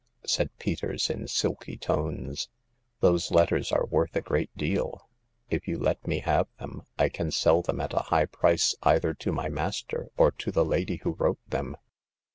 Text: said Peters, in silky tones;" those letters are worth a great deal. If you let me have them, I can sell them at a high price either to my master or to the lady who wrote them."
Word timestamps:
said 0.25 0.49
Peters, 0.57 1.11
in 1.11 1.27
silky 1.27 1.77
tones;" 1.77 2.49
those 3.01 3.29
letters 3.29 3.71
are 3.71 3.85
worth 3.85 4.15
a 4.15 4.21
great 4.21 4.49
deal. 4.57 5.07
If 5.51 5.67
you 5.67 5.77
let 5.77 6.07
me 6.07 6.21
have 6.21 6.47
them, 6.57 6.81
I 6.97 7.07
can 7.07 7.29
sell 7.29 7.61
them 7.61 7.79
at 7.79 7.93
a 7.93 7.99
high 8.09 8.25
price 8.25 8.73
either 8.81 9.13
to 9.13 9.31
my 9.31 9.47
master 9.47 10.09
or 10.17 10.31
to 10.31 10.51
the 10.51 10.65
lady 10.65 10.95
who 11.03 11.11
wrote 11.13 11.47
them." 11.47 11.77